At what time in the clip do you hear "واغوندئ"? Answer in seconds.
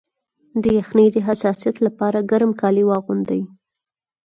2.85-3.41